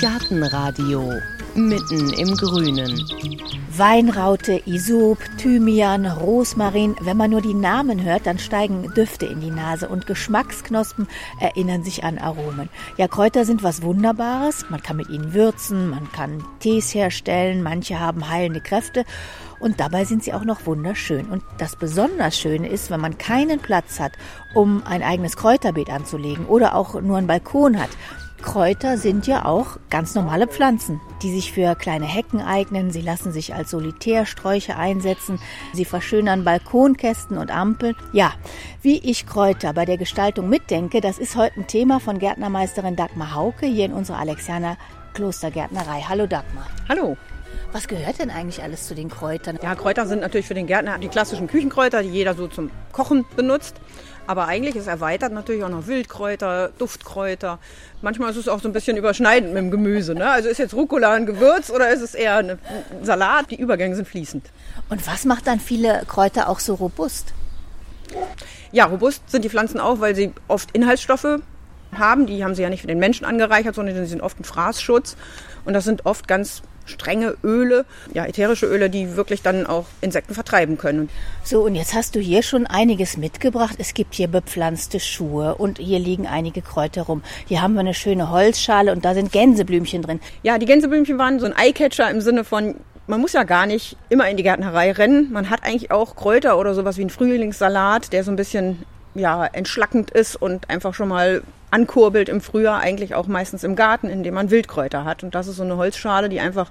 [0.00, 1.20] Gartenradio
[1.56, 3.04] mitten im Grünen.
[3.76, 6.96] Weinraute, Isop, Thymian, Rosmarin.
[7.00, 11.08] Wenn man nur die Namen hört, dann steigen Düfte in die Nase und Geschmacksknospen
[11.40, 12.68] erinnern sich an Aromen.
[12.96, 14.66] Ja, Kräuter sind was Wunderbares.
[14.70, 19.04] Man kann mit ihnen würzen, man kann Tees herstellen, manche haben heilende Kräfte
[19.60, 21.26] und dabei sind sie auch noch wunderschön.
[21.26, 24.12] Und das besonders Schöne ist, wenn man keinen Platz hat,
[24.54, 27.90] um ein eigenes Kräuterbeet anzulegen oder auch nur einen Balkon hat,
[28.44, 32.90] Kräuter sind ja auch ganz normale Pflanzen, die sich für kleine Hecken eignen.
[32.90, 35.40] Sie lassen sich als Solitärsträuche einsetzen.
[35.72, 37.96] Sie verschönern Balkonkästen und Ampeln.
[38.12, 38.34] Ja,
[38.82, 43.34] wie ich Kräuter bei der Gestaltung mitdenke, das ist heute ein Thema von Gärtnermeisterin Dagmar
[43.34, 44.76] Hauke hier in unserer Alexianer
[45.14, 46.04] Klostergärtnerei.
[46.06, 46.66] Hallo Dagmar.
[46.88, 47.16] Hallo.
[47.72, 49.58] Was gehört denn eigentlich alles zu den Kräutern?
[49.62, 53.24] Ja, Kräuter sind natürlich für den Gärtner die klassischen Küchenkräuter, die jeder so zum Kochen
[53.34, 53.80] benutzt.
[54.26, 57.58] Aber eigentlich ist erweitert natürlich auch noch Wildkräuter, Duftkräuter.
[58.00, 60.14] Manchmal ist es auch so ein bisschen überschneidend mit dem Gemüse.
[60.14, 60.30] Ne?
[60.30, 62.58] Also ist jetzt Rucola ein Gewürz oder ist es eher ein
[63.02, 63.50] Salat?
[63.50, 64.50] Die Übergänge sind fließend.
[64.88, 67.34] Und was macht dann viele Kräuter auch so robust?
[68.72, 71.40] Ja, robust sind die Pflanzen auch, weil sie oft Inhaltsstoffe
[71.92, 72.26] haben.
[72.26, 75.16] Die haben sie ja nicht für den Menschen angereichert, sondern sie sind oft ein Fraßschutz.
[75.64, 80.34] Und das sind oft ganz strenge Öle, ja, ätherische Öle, die wirklich dann auch Insekten
[80.34, 81.08] vertreiben können.
[81.42, 83.76] So, und jetzt hast du hier schon einiges mitgebracht.
[83.78, 87.22] Es gibt hier bepflanzte Schuhe und hier liegen einige Kräuter rum.
[87.46, 90.20] Hier haben wir eine schöne Holzschale und da sind Gänseblümchen drin.
[90.42, 92.76] Ja, die Gänseblümchen waren so ein Eyecatcher im Sinne von,
[93.06, 95.32] man muss ja gar nicht immer in die Gärtnerei rennen.
[95.32, 99.46] Man hat eigentlich auch Kräuter oder sowas wie einen Frühlingssalat, der so ein bisschen ja,
[99.46, 101.42] entschlackend ist und einfach schon mal
[101.74, 105.24] ankurbelt im Frühjahr, eigentlich auch meistens im Garten, indem man Wildkräuter hat.
[105.24, 106.70] Und das ist so eine Holzschale, die einfach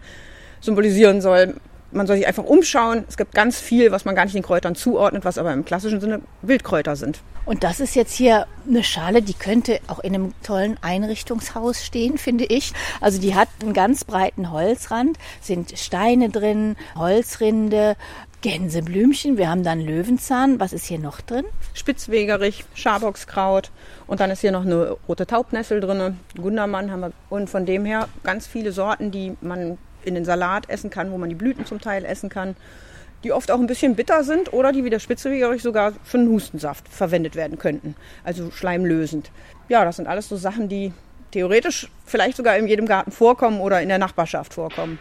[0.61, 1.55] symbolisieren soll,
[1.91, 3.03] man soll sich einfach umschauen.
[3.07, 6.01] Es gibt ganz viel, was man gar nicht den Kräutern zuordnet, was aber im klassischen
[6.01, 7.19] Sinne Wildkräuter sind.
[7.45, 12.17] Und das ist jetzt hier eine Schale, die könnte auch in einem tollen Einrichtungshaus stehen,
[12.17, 12.71] finde ich.
[13.01, 17.97] Also die hat einen ganz breiten Holzrand, sind Steine drin, Holzrinde,
[18.43, 20.59] Gänseblümchen, wir haben dann Löwenzahn.
[20.59, 21.45] Was ist hier noch drin?
[21.73, 23.71] Spitzwegerich, Schaboxkraut
[24.05, 26.19] und dann ist hier noch eine rote Taubnessel drin.
[26.35, 27.11] Gundermann haben wir.
[27.29, 31.17] Und von dem her ganz viele Sorten, die man in den Salat essen kann, wo
[31.17, 32.57] man die Blüten zum Teil essen kann,
[33.23, 36.27] die oft auch ein bisschen bitter sind oder die wie der Spitzwegerich sogar für einen
[36.27, 37.95] Hustensaft verwendet werden könnten.
[38.25, 39.31] Also schleimlösend.
[39.69, 40.91] Ja, das sind alles so Sachen, die
[41.31, 44.99] theoretisch vielleicht sogar in jedem Garten vorkommen oder in der Nachbarschaft vorkommen.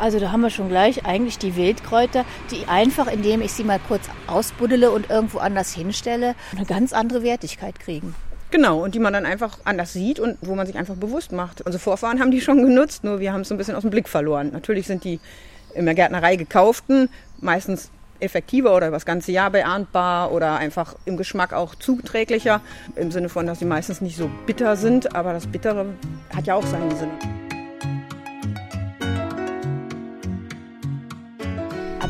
[0.00, 3.78] Also da haben wir schon gleich eigentlich die Wildkräuter, die einfach, indem ich sie mal
[3.86, 8.14] kurz ausbuddele und irgendwo anders hinstelle, eine ganz andere Wertigkeit kriegen.
[8.50, 11.60] Genau, und die man dann einfach anders sieht und wo man sich einfach bewusst macht.
[11.60, 13.90] Unsere Vorfahren haben die schon genutzt, nur wir haben es so ein bisschen aus dem
[13.90, 14.50] Blick verloren.
[14.52, 15.20] Natürlich sind die
[15.74, 17.90] in der Gärtnerei gekauften meistens
[18.20, 22.62] effektiver oder das ganze Jahr beerntbar oder einfach im Geschmack auch zuträglicher.
[22.96, 25.86] Im Sinne von, dass sie meistens nicht so bitter sind, aber das Bittere
[26.34, 27.10] hat ja auch seinen Sinn.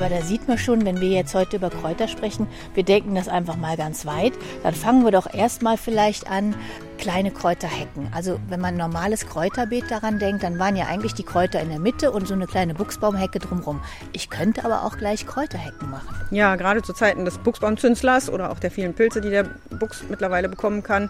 [0.00, 3.28] Aber da sieht man schon, wenn wir jetzt heute über Kräuter sprechen, wir denken das
[3.28, 4.32] einfach mal ganz weit.
[4.62, 6.54] Dann fangen wir doch erstmal vielleicht an,
[7.00, 8.08] kleine Kräuterhecken.
[8.14, 11.78] Also wenn man normales Kräuterbeet daran denkt, dann waren ja eigentlich die Kräuter in der
[11.78, 13.80] Mitte und so eine kleine Buchsbaumhecke drumherum.
[14.12, 16.14] Ich könnte aber auch gleich Kräuterhecken machen.
[16.30, 20.50] Ja, gerade zu Zeiten des Buchsbaumzünslers oder auch der vielen Pilze, die der Buchs mittlerweile
[20.50, 21.08] bekommen kann,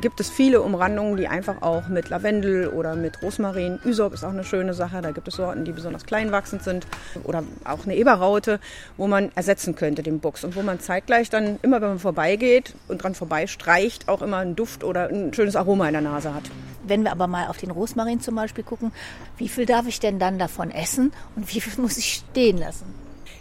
[0.00, 4.30] gibt es viele Umrandungen, die einfach auch mit Lavendel oder mit Rosmarin, Ysop ist auch
[4.30, 6.86] eine schöne Sache, da gibt es Sorten, die besonders klein wachsend sind
[7.24, 8.60] oder auch eine Eberraute,
[8.96, 12.74] wo man ersetzen könnte den Buchs und wo man zeitgleich dann immer, wenn man vorbeigeht
[12.86, 16.44] und dran vorbeistreicht, auch immer einen Duft oder ein schönes Aroma in der Nase hat.
[16.84, 18.92] Wenn wir aber mal auf den Rosmarin zum Beispiel gucken,
[19.36, 22.86] wie viel darf ich denn dann davon essen und wie viel muss ich stehen lassen?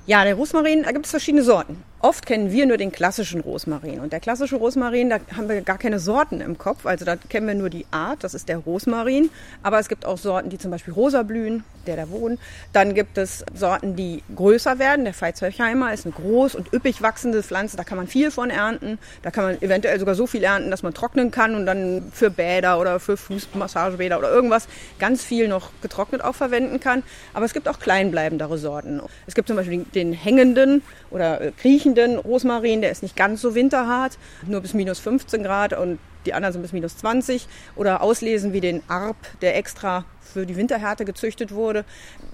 [0.05, 1.83] Ja, der Rosmarin, da gibt es verschiedene Sorten.
[2.03, 3.99] Oft kennen wir nur den klassischen Rosmarin.
[3.99, 6.87] Und der klassische Rosmarin, da haben wir gar keine Sorten im Kopf.
[6.87, 9.29] Also da kennen wir nur die Art, das ist der Rosmarin.
[9.61, 12.39] Aber es gibt auch Sorten, die zum Beispiel rosa blühen, der da wohnt.
[12.73, 15.05] Dann gibt es Sorten, die größer werden.
[15.05, 17.77] Der Veitshöchheimer ist eine groß und üppig wachsende Pflanze.
[17.77, 18.97] Da kann man viel von ernten.
[19.21, 22.31] Da kann man eventuell sogar so viel ernten, dass man trocknen kann und dann für
[22.31, 27.03] Bäder oder für Fußmassagebäder oder irgendwas ganz viel noch getrocknet auch verwenden kann.
[27.35, 29.01] Aber es gibt auch kleinbleibendere Sorten.
[29.27, 30.81] Es gibt zum Beispiel den hängenden
[31.11, 31.51] oder äh,
[31.91, 34.17] kriechenden Rosmarin, der ist nicht ganz so winterhart,
[34.47, 37.47] nur bis minus 15 Grad und die anderen sind bis minus 20.
[37.75, 41.83] Oder auslesen wie den Arp, der extra für die Winterhärte gezüchtet wurde.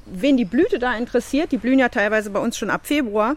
[0.06, 3.36] Wen die Blüte da interessiert, die blühen ja teilweise bei uns schon ab Februar.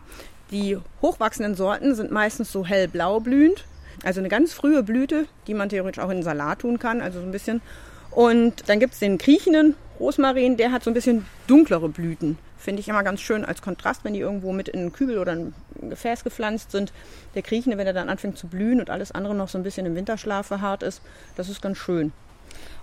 [0.51, 3.65] Die hochwachsenden Sorten sind meistens so hellblau blühend.
[4.05, 7.21] Also eine ganz frühe Blüte, die man theoretisch auch in den Salat tun kann, also
[7.21, 7.63] so ein bisschen.
[8.11, 12.39] Und dann gibt es den kriechenden Rosmarin, der hat so ein bisschen dunklere Blüten.
[12.61, 15.33] Finde ich immer ganz schön als Kontrast, wenn die irgendwo mit in einen Kübel oder
[15.33, 16.93] ein Gefäß gepflanzt sind.
[17.35, 19.87] Der Kriechende, wenn er dann anfängt zu blühen und alles andere noch so ein bisschen
[19.87, 21.01] im Winterschlaf verharrt ist,
[21.37, 22.13] das ist ganz schön.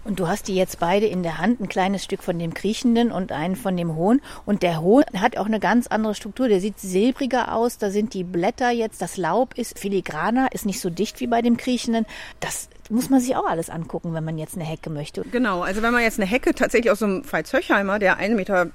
[0.04, 3.12] Und du hast die jetzt beide in der Hand, ein kleines Stück von dem kriechenden
[3.12, 4.22] und einen von dem hohen.
[4.46, 6.48] Und der hohe hat auch eine ganz andere Struktur.
[6.48, 7.78] Der sieht silbriger aus.
[7.78, 11.42] Da sind die Blätter jetzt, das Laub ist filigraner, ist nicht so dicht wie bei
[11.42, 12.06] dem kriechenden.
[12.40, 15.24] Das muss man sich auch alles angucken, wenn man jetzt eine Hecke möchte.
[15.32, 18.68] Genau, also wenn man jetzt eine Hecke tatsächlich aus so einem Veitshöchheimer, der 1,50 Meter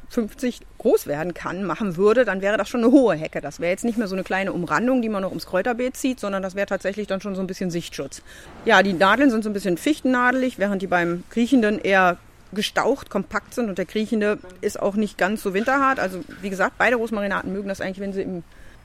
[0.79, 3.41] groß werden kann, machen würde, dann wäre das schon eine hohe Hecke.
[3.41, 6.21] Das wäre jetzt nicht mehr so eine kleine Umrandung, die man noch ums Kräuterbeet zieht,
[6.21, 8.23] sondern das wäre tatsächlich dann schon so ein bisschen Sichtschutz.
[8.65, 12.19] Ja, die Nadeln sind so ein bisschen fichtennadelig, während die beim Kriechenden eher
[12.53, 15.99] gestaucht, kompakt sind und der Kriechende ist auch nicht ganz so winterhart.
[15.99, 18.45] Also wie gesagt, beide Rosmarinaten mögen das eigentlich, wenn sie im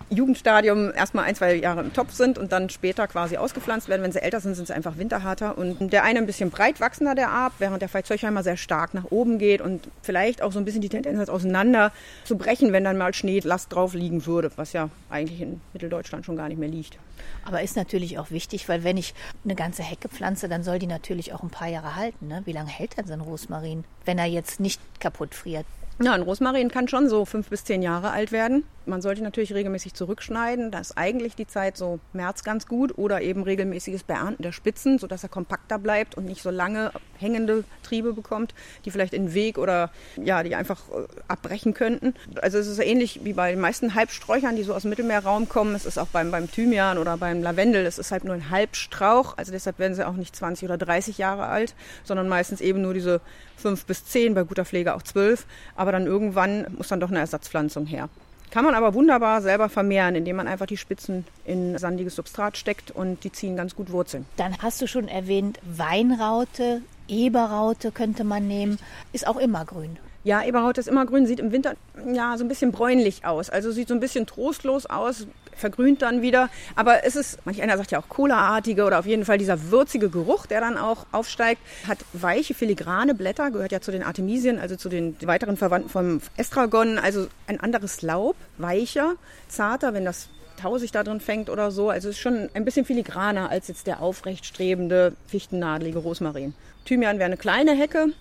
[0.09, 4.03] Jugendstadium erstmal ein, zwei Jahre im Topf sind und dann später quasi ausgepflanzt werden.
[4.03, 5.57] Wenn sie älter sind, sind sie einfach winterharter.
[5.57, 9.05] Und der eine ein bisschen breit wachsender, der Arp, während der Veitshöchheimer sehr stark nach
[9.09, 11.91] oben geht und vielleicht auch so ein bisschen die Tendenz hat, auseinander
[12.23, 16.37] zu brechen, wenn dann mal Schneelast drauf liegen würde, was ja eigentlich in Mitteldeutschland schon
[16.37, 16.97] gar nicht mehr liegt.
[17.43, 19.13] Aber ist natürlich auch wichtig, weil wenn ich
[19.43, 22.27] eine ganze Hecke pflanze, dann soll die natürlich auch ein paar Jahre halten.
[22.27, 22.41] Ne?
[22.45, 25.65] Wie lange hält denn so ein Rosmarin, wenn er jetzt nicht kaputt friert?
[26.01, 28.63] Ja, ein Rosmarin kann schon so fünf bis zehn Jahre alt werden.
[28.87, 30.71] Man sollte natürlich regelmäßig zurückschneiden.
[30.71, 34.97] Da ist eigentlich die Zeit so März ganz gut oder eben regelmäßiges Beernten der Spitzen,
[34.97, 38.53] sodass er kompakter bleibt und nicht so lange hängende Triebe bekommt,
[38.85, 42.13] die vielleicht in den Weg oder ja, die einfach äh, abbrechen könnten.
[42.41, 45.75] Also es ist ähnlich wie bei den meisten Halbsträuchern, die so aus dem Mittelmeerraum kommen.
[45.75, 47.85] Es ist auch beim, beim Thymian oder beim Lavendel.
[47.85, 49.37] Es ist halt nur ein Halbstrauch.
[49.37, 51.75] Also deshalb werden sie auch nicht 20 oder 30 Jahre alt,
[52.05, 53.19] sondern meistens eben nur diese
[53.57, 55.45] fünf bis zehn, bei guter Pflege auch zwölf.
[55.75, 58.07] Aber dann irgendwann muss dann doch eine Ersatzpflanzung her.
[58.51, 62.91] Kann man aber wunderbar selber vermehren, indem man einfach die Spitzen in sandiges Substrat steckt
[62.91, 64.25] und die ziehen ganz gut Wurzeln.
[64.37, 68.79] Dann hast du schon erwähnt, Weinraute, Eberraute könnte man nehmen,
[69.13, 69.97] ist auch immer grün.
[70.23, 71.75] Ja, Eberhaut ist immer grün, sieht im Winter
[72.13, 73.49] ja so ein bisschen bräunlich aus.
[73.49, 75.25] Also sieht so ein bisschen trostlos aus,
[75.57, 76.49] vergrünt dann wieder.
[76.75, 80.09] Aber es ist, manch einer sagt ja auch Cola-artige oder auf jeden Fall dieser würzige
[80.09, 81.61] Geruch, der dann auch aufsteigt.
[81.87, 86.21] Hat weiche filigrane Blätter, gehört ja zu den Artemisien, also zu den weiteren Verwandten vom
[86.37, 86.97] Estragon.
[86.97, 89.15] Also ein anderes Laub, weicher,
[89.47, 91.89] zarter, wenn das Tau sich da drin fängt oder so.
[91.89, 96.55] Also ist schon ein bisschen filigraner als jetzt der aufrechtstrebende, fichtennadelige Rosmarin.
[96.87, 98.13] Thymian wäre eine kleine Hecke,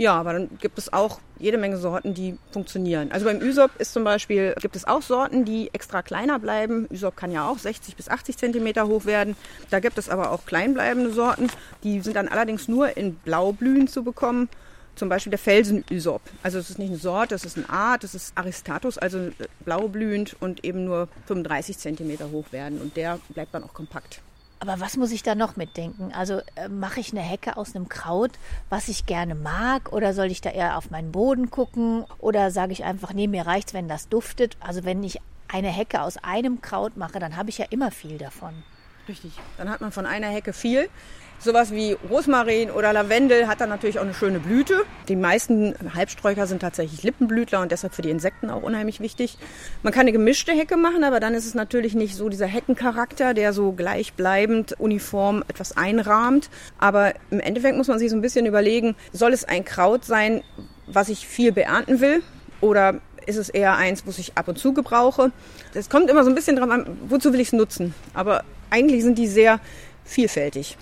[0.00, 3.12] ja, aber dann gibt es auch jede Menge Sorten, die funktionieren.
[3.12, 6.88] Also beim Ysop ist zum Beispiel, gibt es auch Sorten, die extra kleiner bleiben.
[6.90, 9.36] Ysop kann ja auch 60 bis 80 Zentimeter hoch werden.
[9.68, 11.48] Da gibt es aber auch kleinbleibende Sorten.
[11.84, 14.48] Die sind dann allerdings nur in Blaublühen zu bekommen.
[14.94, 16.22] Zum Beispiel der Felsen-Ysop.
[16.42, 19.28] Also es ist nicht eine Sorte, es ist eine Art, es ist Aristatus, also
[19.66, 22.80] blaublühend und eben nur 35 Zentimeter hoch werden.
[22.80, 24.22] Und der bleibt dann auch kompakt.
[24.60, 26.12] Aber was muss ich da noch mitdenken?
[26.12, 28.32] Also äh, mache ich eine Hecke aus einem Kraut,
[28.68, 29.90] was ich gerne mag?
[29.92, 32.04] Oder soll ich da eher auf meinen Boden gucken?
[32.18, 34.58] Oder sage ich einfach, nee, mir reicht's, wenn das duftet?
[34.60, 35.18] Also wenn ich
[35.48, 38.52] eine Hecke aus einem Kraut mache, dann habe ich ja immer viel davon.
[39.08, 40.88] Richtig, dann hat man von einer Hecke viel.
[41.42, 44.82] Sowas wie Rosmarin oder Lavendel hat dann natürlich auch eine schöne Blüte.
[45.08, 49.38] Die meisten Halbsträucher sind tatsächlich Lippenblütler und deshalb für die Insekten auch unheimlich wichtig.
[49.82, 53.32] Man kann eine gemischte Hecke machen, aber dann ist es natürlich nicht so dieser Heckencharakter,
[53.32, 56.50] der so gleichbleibend uniform etwas einrahmt.
[56.78, 60.42] Aber im Endeffekt muss man sich so ein bisschen überlegen, soll es ein Kraut sein,
[60.86, 62.22] was ich viel beernten will?
[62.60, 65.32] Oder ist es eher eins, was ich ab und zu gebrauche?
[65.72, 67.94] Es kommt immer so ein bisschen drauf an, wozu will ich es nutzen.
[68.12, 69.60] Aber eigentlich sind die sehr
[70.04, 70.76] vielfältig.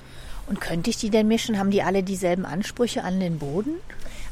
[0.49, 1.59] Und könnte ich die denn mischen?
[1.59, 3.75] Haben die alle dieselben Ansprüche an den Boden?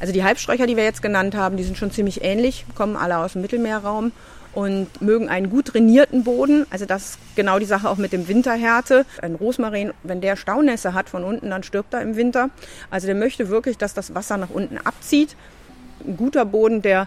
[0.01, 3.19] Also die Halbsträucher, die wir jetzt genannt haben, die sind schon ziemlich ähnlich, kommen alle
[3.19, 4.13] aus dem Mittelmeerraum
[4.57, 6.67] und mögen einen gut trainierten Boden.
[6.71, 9.05] Also das ist genau die Sache auch mit dem Winterhärte.
[9.21, 12.49] Ein Rosmarin, wenn der Staunässe hat von unten, dann stirbt er im Winter.
[12.91, 15.37] Also der möchte wirklich, dass das Wasser nach unten abzieht.
[16.07, 17.07] Ein guter Boden, der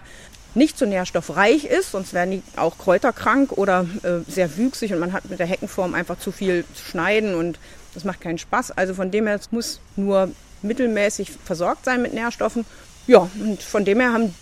[0.54, 5.12] nicht so nährstoffreich ist, sonst werden die auch kräuterkrank oder äh, sehr wüchsig und man
[5.12, 7.58] hat mit der Heckenform einfach zu viel zu schneiden und
[7.94, 8.72] das macht keinen Spaß.
[8.72, 10.30] Also von dem her, es muss nur
[10.62, 12.64] mittelmäßig versorgt sein mit Nährstoffen.
[13.06, 14.34] Ja, und von dem her haben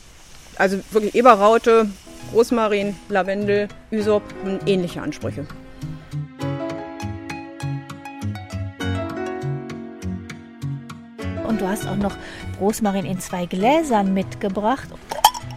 [0.57, 1.89] also wirklich Eberraute,
[2.33, 4.23] Rosmarin, Lavendel, Ysop
[4.67, 5.47] ähnliche Ansprüche.
[11.47, 12.15] Und du hast auch noch
[12.61, 14.89] Rosmarin in zwei Gläsern mitgebracht.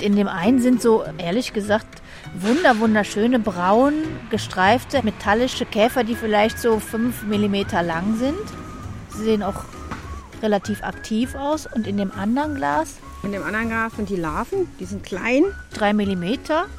[0.01, 2.01] In dem einen sind so, ehrlich gesagt,
[2.33, 3.93] wunder wunderschöne braun
[4.29, 7.55] gestreifte metallische Käfer, die vielleicht so 5 mm
[7.85, 8.39] lang sind.
[9.09, 9.63] Sie sehen auch
[10.41, 11.67] relativ aktiv aus.
[11.67, 12.97] Und in dem anderen Glas?
[13.23, 15.43] In dem anderen Glas sind die Larven, die sind klein.
[15.75, 16.25] 3 mm?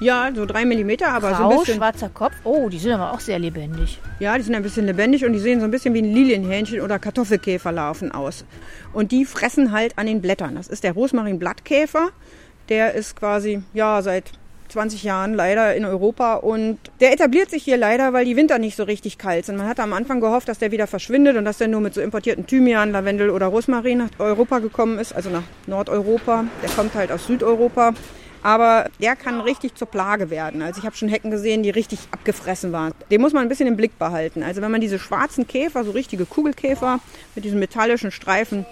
[0.01, 1.77] Ja, so 3 mm, aber Grau, so ein bisschen...
[1.77, 2.35] schwarzer Kopf.
[2.43, 4.01] Oh, die sind aber auch sehr lebendig.
[4.19, 6.81] Ja, die sind ein bisschen lebendig und die sehen so ein bisschen wie ein Lilienhähnchen
[6.81, 8.45] oder Kartoffelkäferlarven aus.
[8.93, 10.57] Und die fressen halt an den Blättern.
[10.57, 12.11] Das ist der Rosmarinblattkäfer.
[12.73, 14.33] Der ist quasi, ja, seit
[14.69, 18.77] 20 Jahren leider in Europa und der etabliert sich hier leider, weil die Winter nicht
[18.77, 19.59] so richtig kalt sind.
[19.59, 22.01] Man hat am Anfang gehofft, dass der wieder verschwindet und dass der nur mit so
[22.01, 26.47] importierten Thymian, Lavendel oder Rosmarin nach Europa gekommen ist, also nach Nordeuropa.
[26.63, 27.93] Der kommt halt aus Südeuropa.
[28.43, 30.63] Aber der kann richtig zur Plage werden.
[30.63, 32.95] Also ich habe schon Hecken gesehen, die richtig abgefressen waren.
[33.11, 34.43] Den muss man ein bisschen im Blick behalten.
[34.43, 37.01] Also wenn man diese schwarzen Käfer, so richtige Kugelkäfer
[37.35, 38.65] mit diesen metallischen Streifen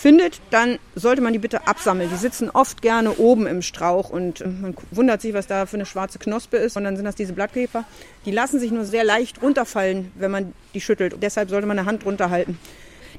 [0.00, 2.08] findet, dann sollte man die bitte absammeln.
[2.10, 5.84] Die sitzen oft gerne oben im Strauch und man wundert sich, was da für eine
[5.84, 6.76] schwarze Knospe ist.
[6.78, 7.84] Und dann sind das diese Blattkäfer.
[8.24, 11.16] Die lassen sich nur sehr leicht runterfallen, wenn man die schüttelt.
[11.20, 12.58] Deshalb sollte man eine Hand drunter halten.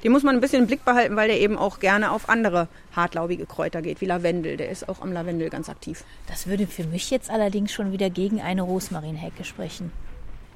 [0.02, 2.66] Den muss man ein bisschen im Blick behalten, weil der eben auch gerne auf andere
[2.96, 4.56] hartlaubige Kräuter geht, wie Lavendel.
[4.56, 6.02] Der ist auch am Lavendel ganz aktiv.
[6.26, 9.92] Das würde für mich jetzt allerdings schon wieder gegen eine Rosmarinhecke sprechen.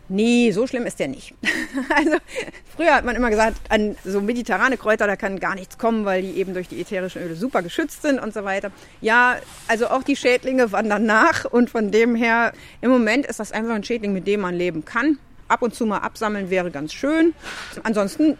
[0.09, 1.35] Nee, so schlimm ist der nicht.
[1.95, 2.17] Also
[2.75, 6.23] früher hat man immer gesagt, an so mediterrane Kräuter, da kann gar nichts kommen, weil
[6.23, 8.71] die eben durch die ätherischen Öle super geschützt sind und so weiter.
[9.01, 9.37] Ja,
[9.69, 13.75] also auch die Schädlinge wandern nach und von dem her, im Moment ist das einfach
[13.75, 15.19] ein Schädling, mit dem man leben kann.
[15.49, 17.35] Ab und zu mal absammeln wäre ganz schön.
[17.83, 18.39] Ansonsten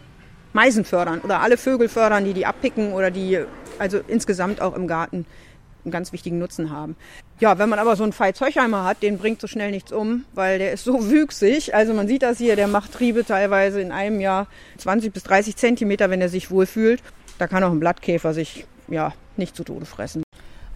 [0.53, 3.45] Meisen fördern oder alle Vögel fördern, die die abpicken oder die
[3.79, 5.25] also insgesamt auch im Garten
[5.87, 6.95] einen ganz wichtigen Nutzen haben.
[7.39, 10.25] Ja, wenn man aber so einen Veit Zeuchheimer hat, den bringt so schnell nichts um,
[10.33, 11.73] weil der ist so wüchsig.
[11.73, 15.55] Also man sieht das hier, der macht Triebe teilweise in einem Jahr 20 bis 30
[15.55, 17.01] Zentimeter, wenn er sich wohlfühlt.
[17.39, 20.23] Da kann auch ein Blattkäfer sich ja nicht zu Tode fressen.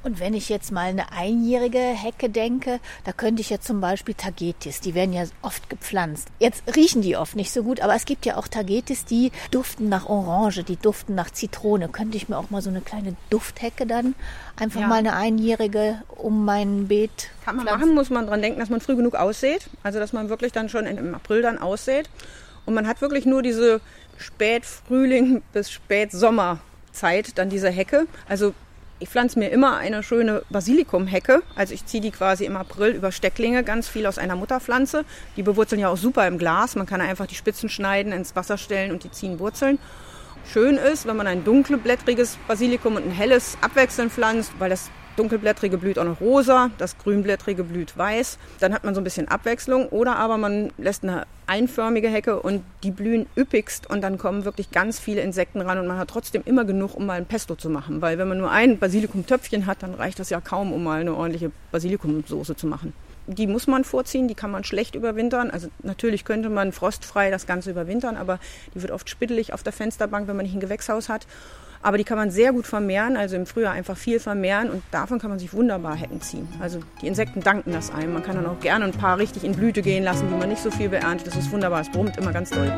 [0.04, 4.16] Und wenn ich jetzt mal eine einjährige Hecke denke, da könnte ich ja zum Beispiel
[4.16, 6.30] Tagetis, die werden ja oft gepflanzt.
[6.40, 9.90] Jetzt riechen die oft nicht so gut, aber es gibt ja auch Tagetis, die duften
[9.90, 11.88] nach Orange, die duften nach Zitrone.
[11.90, 14.16] Könnte ich mir auch mal so eine kleine Dufthecke dann
[14.58, 14.88] einfach ja.
[14.88, 17.88] mal eine einjährige um mein Beet Kann man pflanzen?
[17.88, 19.68] machen, muss man dran denken, dass man früh genug aussät.
[19.84, 22.10] Also dass man wirklich dann schon im April dann aussät.
[22.66, 23.82] Und man hat wirklich nur diese
[24.18, 28.08] Spätfrühling bis Spätsommerzeit, dann diese Hecke.
[28.28, 28.54] Also
[29.02, 31.42] ich pflanze mir immer eine schöne Basilikumhecke.
[31.56, 35.06] Also ich ziehe die quasi im April über Stecklinge, ganz viel aus einer Mutterpflanze.
[35.36, 36.76] Die bewurzeln ja auch super im Glas.
[36.76, 39.80] Man kann einfach die Spitzen schneiden, ins Wasser stellen und die ziehen Wurzeln.
[40.46, 45.78] Schön ist, wenn man ein dunkelblättriges Basilikum und ein helles abwechselnd pflanzt, weil das dunkelblättrige
[45.78, 48.40] blüht auch noch rosa, das grünblättrige blüht weiß.
[48.60, 49.88] Dann hat man so ein bisschen Abwechslung.
[49.90, 54.72] Oder aber man lässt eine einförmige Hecke und die blühen üppigst und dann kommen wirklich
[54.72, 57.70] ganz viele Insekten ran und man hat trotzdem immer genug, um mal ein Pesto zu
[57.70, 58.02] machen.
[58.02, 61.14] Weil wenn man nur ein Basilikumtöpfchen hat, dann reicht das ja kaum, um mal eine
[61.14, 62.94] ordentliche Basilikumsoße zu machen.
[63.28, 65.52] Die muss man vorziehen, die kann man schlecht überwintern.
[65.52, 68.40] Also natürlich könnte man frostfrei das Ganze überwintern, aber
[68.74, 71.28] die wird oft spittelig auf der Fensterbank, wenn man nicht ein Gewächshaus hat.
[71.82, 75.20] Aber die kann man sehr gut vermehren, also im Frühjahr einfach viel vermehren und davon
[75.20, 76.48] kann man sich wunderbar Hecken ziehen.
[76.60, 78.14] Also die Insekten danken das einem.
[78.14, 80.62] Man kann dann auch gerne ein paar richtig in Blüte gehen lassen, die man nicht
[80.62, 81.28] so viel beerntet.
[81.28, 82.72] Das ist wunderbar, es brummt immer ganz doll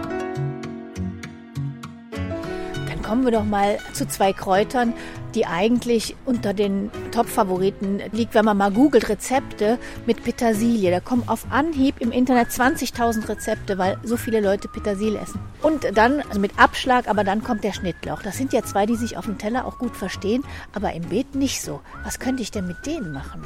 [3.14, 4.92] kommen wir doch mal zu zwei Kräutern,
[5.36, 9.78] die eigentlich unter den Top-Favoriten liegt, wenn man mal googelt Rezepte
[10.08, 10.90] mit Petersilie.
[10.90, 15.40] Da kommen auf Anhieb im Internet 20.000 Rezepte, weil so viele Leute Petersilie essen.
[15.62, 18.24] Und dann, also mit Abschlag, aber dann kommt der Schnittlauch.
[18.24, 20.44] Das sind ja zwei, die sich auf dem Teller auch gut verstehen,
[20.74, 21.82] aber im Beet nicht so.
[22.04, 23.44] Was könnte ich denn mit denen machen?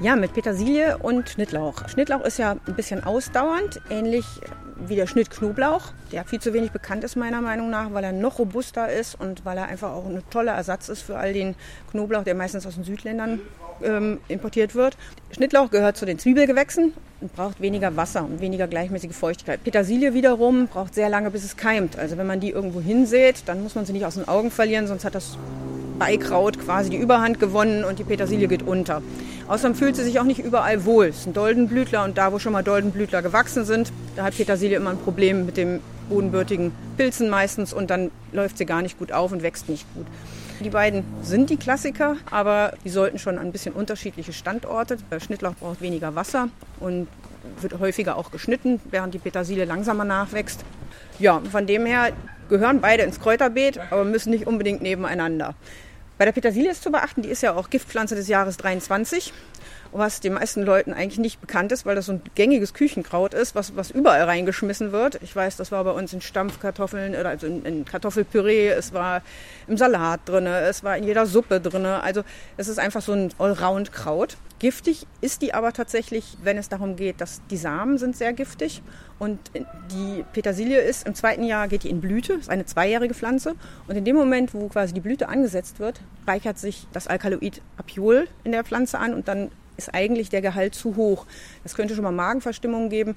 [0.00, 1.88] Ja, mit Petersilie und Schnittlauch.
[1.88, 4.26] Schnittlauch ist ja ein bisschen ausdauernd, ähnlich
[4.76, 8.38] wie der Schnittknoblauch, der viel zu wenig bekannt ist meiner Meinung nach, weil er noch
[8.38, 11.54] robuster ist und weil er einfach auch ein toller Ersatz ist für all den
[11.90, 13.40] Knoblauch, der meistens aus den Südländern
[13.82, 14.96] ähm, importiert wird.
[15.30, 19.62] Schnittlauch gehört zu den Zwiebelgewächsen und braucht weniger Wasser und weniger gleichmäßige Feuchtigkeit.
[19.64, 21.98] Petersilie wiederum braucht sehr lange, bis es keimt.
[21.98, 24.86] Also wenn man die irgendwo hinsät, dann muss man sie nicht aus den Augen verlieren,
[24.86, 25.36] sonst hat das
[25.98, 29.02] Beikraut quasi die Überhand gewonnen und die Petersilie geht unter.
[29.48, 31.06] Außerdem fühlt sie sich auch nicht überall wohl.
[31.06, 34.90] Es ein Doldenblütler und da, wo schon mal Doldenblütler gewachsen sind, da hat Petersilie immer
[34.90, 39.32] ein Problem mit dem bodenbürtigen Pilzen meistens und dann läuft sie gar nicht gut auf
[39.32, 40.06] und wächst nicht gut.
[40.60, 44.96] Die beiden sind die Klassiker, aber die sollten schon an ein bisschen unterschiedliche Standorte.
[45.10, 46.48] Der Schnittlauch braucht weniger Wasser
[46.80, 47.08] und
[47.60, 50.64] wird häufiger auch geschnitten, während die Petersilie langsamer nachwächst.
[51.18, 52.12] Ja, von dem her
[52.48, 55.54] gehören beide ins Kräuterbeet, aber müssen nicht unbedingt nebeneinander.
[56.18, 59.34] Bei der Petersilie ist zu beachten, die ist ja auch Giftpflanze des Jahres 23
[59.98, 63.54] was den meisten Leuten eigentlich nicht bekannt ist, weil das so ein gängiges Küchenkraut ist,
[63.54, 65.20] was, was überall reingeschmissen wird.
[65.22, 69.22] Ich weiß, das war bei uns in Stampfkartoffeln oder also in, in Kartoffelpüree, es war
[69.66, 71.86] im Salat drin, es war in jeder Suppe drin.
[71.86, 72.22] Also
[72.56, 74.36] es ist einfach so ein Allround-Kraut.
[74.58, 78.82] Giftig ist die aber tatsächlich, wenn es darum geht, dass die Samen sind sehr giftig
[79.18, 83.54] und die Petersilie ist im zweiten Jahr geht die in Blüte, ist eine zweijährige Pflanze
[83.86, 88.28] und in dem Moment, wo quasi die Blüte angesetzt wird, reichert sich das Alkaloid Apiol
[88.44, 91.26] in der Pflanze an und dann ist eigentlich der Gehalt zu hoch.
[91.62, 93.16] Das könnte schon mal Magenverstimmungen geben.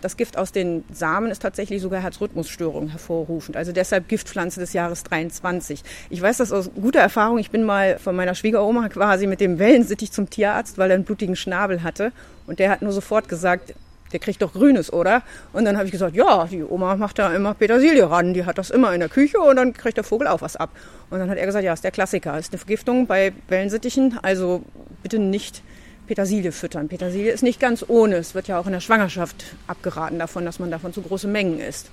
[0.00, 3.56] Das Gift aus den Samen ist tatsächlich sogar Herzrhythmusstörungen hervorrufend.
[3.56, 5.82] Also deshalb Giftpflanze des Jahres 23.
[6.08, 7.38] Ich weiß das aus guter Erfahrung.
[7.38, 11.04] Ich bin mal von meiner Schwiegeroma quasi mit dem Wellensittich zum Tierarzt, weil er einen
[11.04, 12.12] blutigen Schnabel hatte.
[12.46, 13.74] Und der hat nur sofort gesagt,
[14.12, 15.22] der kriegt doch Grünes, oder?
[15.52, 18.58] Und dann habe ich gesagt, ja, die Oma macht da immer Petersilie ran, die hat
[18.58, 20.70] das immer in der Küche und dann kriegt der Vogel auch was ab.
[21.10, 24.62] Und dann hat er gesagt, ja, ist der Klassiker, ist eine Vergiftung bei Wellensittichen, also
[25.02, 25.62] bitte nicht
[26.10, 26.88] Petersilie füttern.
[26.88, 30.58] Petersilie ist nicht ganz ohne, es wird ja auch in der Schwangerschaft abgeraten davon, dass
[30.58, 31.88] man davon zu große Mengen isst.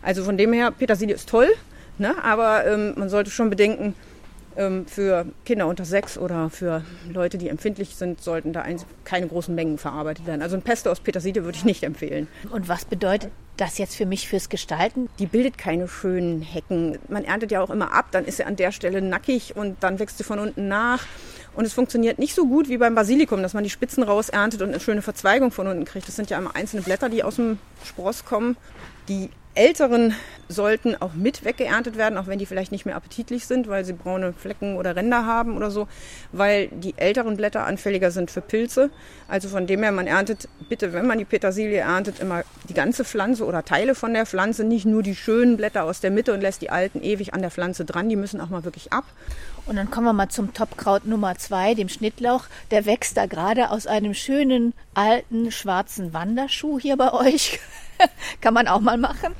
[0.00, 1.48] Also von dem her, Petersilie ist toll,
[1.98, 2.14] ne?
[2.24, 3.94] aber ähm, man sollte schon bedenken,
[4.56, 6.82] ähm, für Kinder unter sechs oder für
[7.12, 8.64] Leute, die empfindlich sind, sollten da
[9.04, 10.40] keine großen Mengen verarbeitet werden.
[10.40, 12.28] Also ein Pesto aus Petersilie würde ich nicht empfehlen.
[12.50, 15.10] Und was bedeutet das jetzt für mich fürs Gestalten?
[15.18, 16.98] Die bildet keine schönen Hecken.
[17.08, 19.98] Man erntet ja auch immer ab, dann ist sie an der Stelle nackig und dann
[19.98, 21.04] wächst sie von unten nach.
[21.54, 24.70] Und es funktioniert nicht so gut wie beim Basilikum, dass man die Spitzen rauserntet und
[24.70, 26.08] eine schöne Verzweigung von unten kriegt.
[26.08, 28.56] Das sind ja immer einzelne Blätter, die aus dem Spross kommen.
[29.08, 30.14] Die älteren
[30.48, 33.92] sollten auch mit weggeerntet werden, auch wenn die vielleicht nicht mehr appetitlich sind, weil sie
[33.92, 35.88] braune Flecken oder Ränder haben oder so,
[36.30, 38.90] weil die älteren Blätter anfälliger sind für Pilze.
[39.28, 43.04] Also von dem her, man erntet bitte, wenn man die Petersilie erntet, immer die ganze
[43.04, 46.40] Pflanze oder Teile von der Pflanze, nicht nur die schönen Blätter aus der Mitte und
[46.40, 49.04] lässt die alten ewig an der Pflanze dran, die müssen auch mal wirklich ab.
[49.64, 52.46] Und dann kommen wir mal zum Topkraut Nummer zwei, dem Schnittlauch.
[52.70, 57.60] Der wächst da gerade aus einem schönen alten schwarzen Wanderschuh hier bei euch.
[58.40, 59.34] Kann man auch mal machen.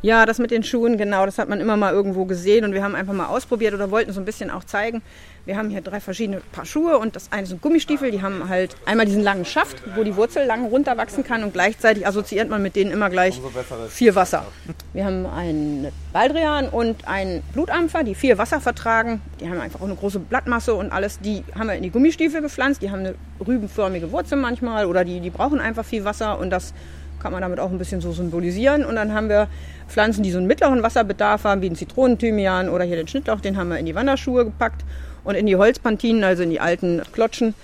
[0.00, 2.84] Ja, das mit den Schuhen, genau, das hat man immer mal irgendwo gesehen und wir
[2.84, 5.02] haben einfach mal ausprobiert oder wollten so ein bisschen auch zeigen.
[5.44, 8.76] Wir haben hier drei verschiedene Paar Schuhe und das eine sind Gummistiefel, die haben halt
[8.86, 12.76] einmal diesen langen Schaft, wo die Wurzel lang runterwachsen kann und gleichzeitig assoziiert man mit
[12.76, 13.40] denen immer gleich
[13.88, 14.46] viel Wasser.
[14.92, 19.20] Wir haben einen Baldrian und einen Blutampfer, die viel Wasser vertragen.
[19.40, 21.18] Die haben einfach auch eine große Blattmasse und alles.
[21.18, 22.82] Die haben wir in die Gummistiefel gepflanzt.
[22.82, 26.72] Die haben eine rübenförmige Wurzel manchmal oder die, die brauchen einfach viel Wasser und das
[27.20, 28.84] kann man damit auch ein bisschen so symbolisieren.
[28.84, 29.48] Und dann haben wir
[29.88, 33.56] Pflanzen, die so einen mittleren Wasserbedarf haben, wie den Zitronenthymian oder hier den Schnittlauch, den
[33.56, 34.84] haben wir in die Wanderschuhe gepackt.
[35.24, 37.54] Und in die Holzpantinen, also in die alten Klotschen,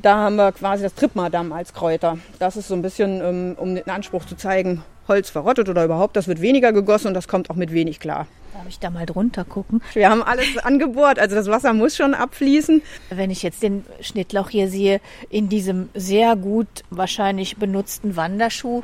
[0.00, 2.18] da haben wir quasi das Tripmadam als Kräuter.
[2.38, 6.16] Das ist so ein bisschen, ähm, um den Anspruch zu zeigen, Holz verrottet oder überhaupt,
[6.16, 8.26] das wird weniger gegossen und das kommt auch mit wenig klar.
[8.52, 9.80] Darf ich da mal drunter gucken?
[9.92, 12.82] Wir haben alles angebohrt, also das Wasser muss schon abfließen.
[13.10, 18.82] Wenn ich jetzt den Schnittlauch hier sehe, in diesem sehr gut wahrscheinlich benutzten Wanderschuh,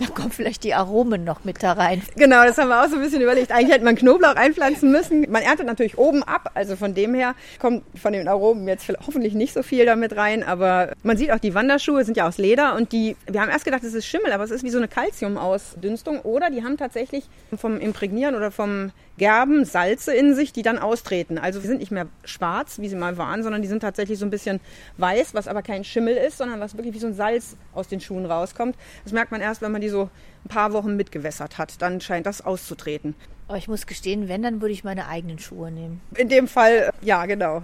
[0.00, 2.02] da kommen vielleicht die Aromen noch mit da rein.
[2.16, 3.52] Genau, das haben wir auch so ein bisschen überlegt.
[3.52, 5.30] Eigentlich hätte man Knoblauch einpflanzen müssen.
[5.30, 9.34] Man erntet natürlich oben ab, also von dem her kommt von den Aromen jetzt hoffentlich
[9.34, 10.42] nicht so viel damit rein.
[10.42, 13.66] Aber man sieht auch, die Wanderschuhe sind ja aus Leder und die, wir haben erst
[13.66, 16.20] gedacht, es ist Schimmel, aber es ist wie so eine Calciumausdünstung.
[16.20, 21.36] Oder die haben tatsächlich vom Imprägnieren oder vom Gerben Salze in sich, die dann austreten.
[21.36, 24.24] Also die sind nicht mehr schwarz, wie sie mal waren, sondern die sind tatsächlich so
[24.24, 24.60] ein bisschen
[24.96, 28.00] weiß, was aber kein Schimmel ist, sondern was wirklich wie so ein Salz aus den
[28.00, 28.76] Schuhen rauskommt.
[29.04, 30.08] Das merkt man erst, wenn man die so
[30.46, 31.82] ein paar Wochen mitgewässert hat.
[31.82, 33.14] Dann scheint das auszutreten.
[33.46, 36.00] Aber ich muss gestehen, wenn, dann würde ich meine eigenen Schuhe nehmen.
[36.16, 37.62] In dem Fall, ja, genau.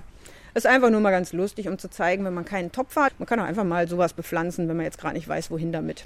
[0.52, 3.18] Ist einfach nur mal ganz lustig, um zu zeigen, wenn man keinen Topf hat.
[3.18, 6.04] Man kann auch einfach mal sowas bepflanzen, wenn man jetzt gerade nicht weiß, wohin damit.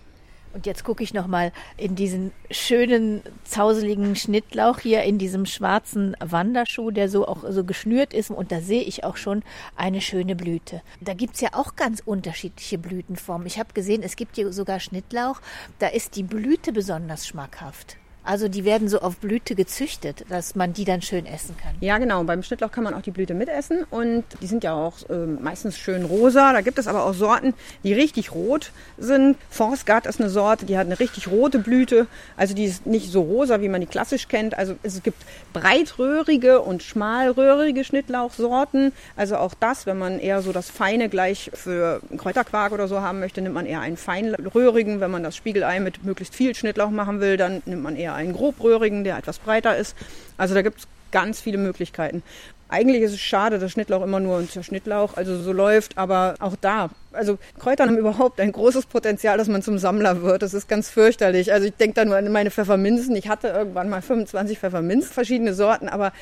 [0.53, 6.17] Und jetzt gucke ich noch mal in diesen schönen zauseligen Schnittlauch hier in diesem schwarzen
[6.21, 8.31] Wanderschuh, der so auch so geschnürt ist.
[8.31, 9.43] Und da sehe ich auch schon
[9.77, 10.83] eine schöne Blüte.
[11.01, 13.47] Da gibt's ja auch ganz unterschiedliche Blütenformen.
[13.47, 15.41] Ich habe gesehen, es gibt hier sogar Schnittlauch.
[15.79, 17.97] Da ist die Blüte besonders schmackhaft.
[18.31, 21.75] Also die werden so auf Blüte gezüchtet, dass man die dann schön essen kann.
[21.81, 22.23] Ja, genau.
[22.23, 25.77] Beim Schnittlauch kann man auch die Blüte mitessen und die sind ja auch äh, meistens
[25.77, 26.53] schön rosa.
[26.53, 29.37] Da gibt es aber auch Sorten, die richtig rot sind.
[29.51, 32.07] Forstgard ist eine Sorte, die hat eine richtig rote Blüte.
[32.37, 34.57] Also die ist nicht so rosa, wie man die klassisch kennt.
[34.57, 35.19] Also es gibt
[35.53, 38.93] breitröhrige und schmalröhrige Schnittlauchsorten.
[39.17, 43.19] Also auch das, wenn man eher so das Feine gleich für Kräuterquark oder so haben
[43.19, 45.01] möchte, nimmt man eher einen feinröhrigen.
[45.01, 48.20] Wenn man das Spiegelei mit möglichst viel Schnittlauch machen will, dann nimmt man eher eher
[48.21, 49.97] einen grobröhrigen, der etwas breiter ist.
[50.37, 52.23] Also da gibt es ganz viele Möglichkeiten.
[52.69, 56.55] Eigentlich ist es schade, dass Schnittlauch immer nur unter Schnittlauch also so läuft, aber auch
[56.61, 56.91] da.
[57.13, 60.43] Also Kräuter haben überhaupt ein großes Potenzial, dass man zum Sammler wird.
[60.43, 61.53] Das ist ganz fürchterlich.
[61.53, 63.17] Also ich denke da nur an meine Pfefferminzen.
[63.17, 66.13] Ich hatte irgendwann mal 25 Pfefferminzen, verschiedene Sorten, aber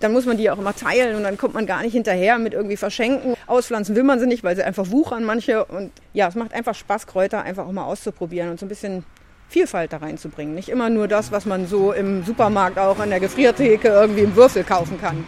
[0.00, 2.52] dann muss man die auch immer teilen und dann kommt man gar nicht hinterher mit
[2.52, 3.34] irgendwie verschenken.
[3.46, 5.64] Auspflanzen will man sie nicht, weil sie einfach wuchern manche.
[5.64, 9.04] Und ja, es macht einfach Spaß, Kräuter einfach auch mal auszuprobieren und so ein bisschen
[9.48, 10.54] Vielfalt da reinzubringen.
[10.54, 14.36] Nicht immer nur das, was man so im Supermarkt auch an der Gefriertheke irgendwie im
[14.36, 15.24] Würfel kaufen kann.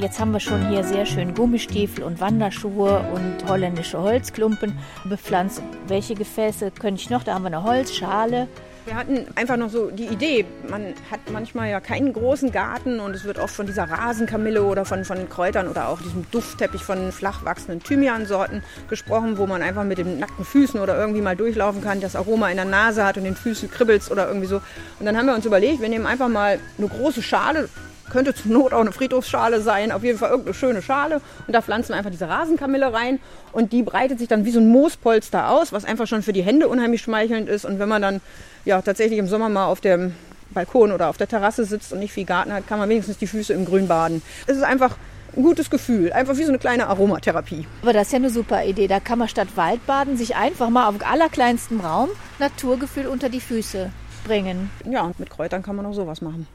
[0.00, 5.62] Jetzt haben wir schon hier sehr schön Gummistiefel und Wanderschuhe und holländische Holzklumpen bepflanzt.
[5.86, 7.22] Welche Gefäße könnte ich noch?
[7.22, 8.48] Da haben wir eine Holzschale.
[8.86, 13.14] Wir hatten einfach noch so die Idee, man hat manchmal ja keinen großen Garten und
[13.14, 17.10] es wird oft von dieser Rasenkamille oder von, von Kräutern oder auch diesem Duftteppich von
[17.10, 21.82] flach wachsenden Thymiansorten gesprochen, wo man einfach mit den nackten Füßen oder irgendwie mal durchlaufen
[21.82, 24.60] kann, das Aroma in der Nase hat und den Füßen kribbelt oder irgendwie so.
[25.00, 27.70] Und dann haben wir uns überlegt, wir nehmen einfach mal eine große Schale,
[28.14, 31.20] könnte zur Not auch eine Friedhofsschale sein, auf jeden Fall irgendeine schöne Schale.
[31.48, 33.18] Und da pflanzen wir einfach diese Rasenkamille rein.
[33.50, 36.42] Und die breitet sich dann wie so ein Moospolster aus, was einfach schon für die
[36.42, 37.64] Hände unheimlich schmeichelnd ist.
[37.64, 38.20] Und wenn man dann
[38.64, 40.14] ja tatsächlich im Sommer mal auf dem
[40.50, 43.26] Balkon oder auf der Terrasse sitzt und nicht viel Garten hat, kann man wenigstens die
[43.26, 44.22] Füße im Grün baden.
[44.46, 44.96] Es ist einfach
[45.36, 47.66] ein gutes Gefühl, einfach wie so eine kleine Aromatherapie.
[47.82, 48.86] Aber das ist ja eine super Idee.
[48.86, 53.90] Da kann man statt Waldbaden sich einfach mal auf allerkleinstem Raum Naturgefühl unter die Füße
[54.24, 54.70] bringen.
[54.88, 56.46] Ja, und mit Kräutern kann man auch sowas machen.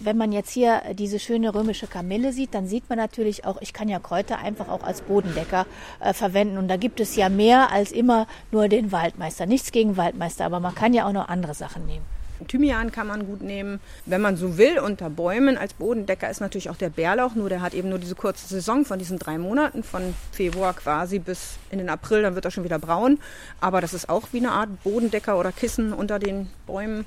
[0.00, 3.72] Wenn man jetzt hier diese schöne römische Kamille sieht, dann sieht man natürlich auch, ich
[3.72, 5.66] kann ja Kräuter einfach auch als Bodendecker
[5.98, 6.56] äh, verwenden.
[6.56, 9.46] Und da gibt es ja mehr als immer nur den Waldmeister.
[9.46, 12.04] Nichts gegen Waldmeister, aber man kann ja auch noch andere Sachen nehmen.
[12.46, 14.78] Thymian kann man gut nehmen, wenn man so will.
[14.78, 18.14] Unter Bäumen als Bodendecker ist natürlich auch der Bärlauch, nur der hat eben nur diese
[18.14, 22.44] kurze Saison von diesen drei Monaten, von Februar quasi bis in den April, dann wird
[22.44, 23.18] er schon wieder braun.
[23.60, 27.04] Aber das ist auch wie eine Art Bodendecker oder Kissen unter den Bäumen.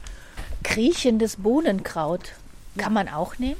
[0.63, 2.33] Kriechendes Bohnenkraut
[2.77, 3.59] kann man auch nehmen?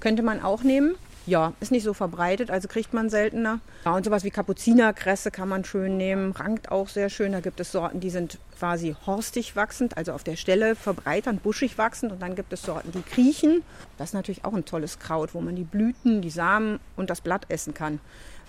[0.00, 0.96] Könnte man auch nehmen.
[1.24, 3.60] Ja, ist nicht so verbreitet, also kriegt man seltener.
[3.84, 7.30] Ja, und sowas wie Kapuzinerkresse kann man schön nehmen, rankt auch sehr schön.
[7.30, 11.78] Da gibt es Sorten, die sind quasi horstig wachsend, also auf der Stelle verbreitern, buschig
[11.78, 12.10] wachsend.
[12.10, 13.62] Und dann gibt es Sorten, die kriechen.
[13.98, 17.20] Das ist natürlich auch ein tolles Kraut, wo man die Blüten, die Samen und das
[17.20, 18.00] Blatt essen kann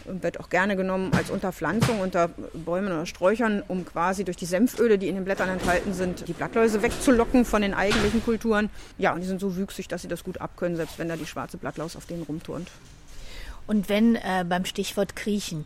[0.05, 4.97] wird auch gerne genommen als Unterpflanzung unter Bäumen oder Sträuchern, um quasi durch die Senföle,
[4.97, 8.69] die in den Blättern enthalten sind, die Blattläuse wegzulocken von den eigentlichen Kulturen.
[8.97, 11.25] Ja, und die sind so wüchsig, dass sie das gut abkönnen, selbst wenn da die
[11.25, 12.69] schwarze Blattlaus auf denen rumturnt.
[13.65, 15.65] Und wenn äh, beim Stichwort Kriechen,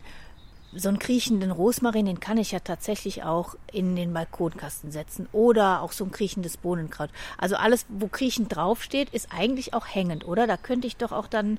[0.74, 5.28] so einen kriechenden Rosmarin, den kann ich ja tatsächlich auch in den Balkonkasten setzen.
[5.32, 7.10] Oder auch so ein kriechendes Bohnenkraut.
[7.38, 10.46] Also alles, wo kriechend draufsteht, ist eigentlich auch hängend, oder?
[10.46, 11.58] Da könnte ich doch auch dann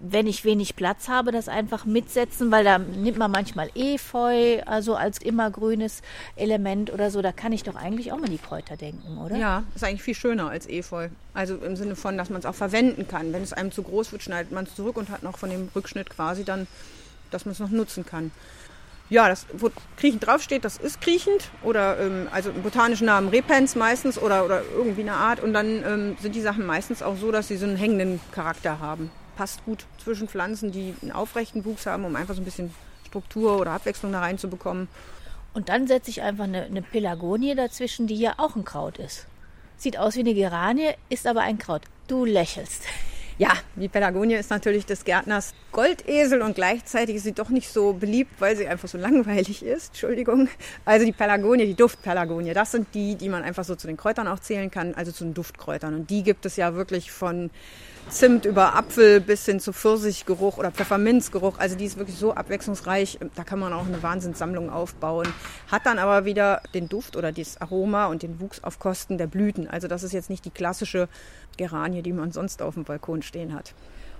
[0.00, 4.94] wenn ich wenig Platz habe, das einfach mitsetzen, weil da nimmt man manchmal Efeu, also
[4.94, 6.02] als immergrünes
[6.36, 7.20] Element oder so.
[7.20, 9.36] Da kann ich doch eigentlich auch mal die Kräuter denken, oder?
[9.36, 11.08] Ja, ist eigentlich viel schöner als Efeu.
[11.34, 13.32] Also im Sinne von, dass man es auch verwenden kann.
[13.32, 15.68] Wenn es einem zu groß wird, schneidet man es zurück und hat noch von dem
[15.74, 16.68] Rückschnitt quasi dann,
[17.32, 18.30] dass man es noch nutzen kann.
[19.10, 23.74] Ja, das, wo kriechend draufsteht, das ist kriechend oder ähm, also im botanischen Namen Repens
[23.74, 25.40] meistens oder, oder irgendwie eine Art.
[25.40, 28.78] Und dann ähm, sind die Sachen meistens auch so, dass sie so einen hängenden Charakter
[28.78, 32.74] haben passt gut zwischen Pflanzen, die einen aufrechten Wuchs haben, um einfach so ein bisschen
[33.06, 34.88] Struktur oder Abwechslung da reinzubekommen.
[35.54, 39.26] Und dann setze ich einfach eine, eine Pelagonie dazwischen, die ja auch ein Kraut ist.
[39.76, 41.82] Sieht aus wie eine Geranie, ist aber ein Kraut.
[42.08, 42.82] Du lächelst.
[43.38, 47.92] Ja, die Pelagonie ist natürlich des Gärtners Goldesel und gleichzeitig ist sie doch nicht so
[47.92, 49.90] beliebt, weil sie einfach so langweilig ist.
[49.90, 50.48] Entschuldigung.
[50.84, 54.26] Also die Pelagonie, die Duftpelagonie, das sind die, die man einfach so zu den Kräutern
[54.26, 55.94] auch zählen kann, also zu den Duftkräutern.
[55.94, 57.50] Und die gibt es ja wirklich von
[58.10, 61.58] Zimt über Apfel bis hin zu Pfirsichgeruch oder Pfefferminzgeruch.
[61.58, 63.18] Also die ist wirklich so abwechslungsreich.
[63.34, 65.28] Da kann man auch eine Wahnsinnssammlung aufbauen.
[65.70, 69.26] Hat dann aber wieder den Duft oder das Aroma und den Wuchs auf Kosten der
[69.26, 69.68] Blüten.
[69.68, 71.08] Also das ist jetzt nicht die klassische
[71.58, 73.74] Geranie, die man sonst auf dem Balkon stehen hat.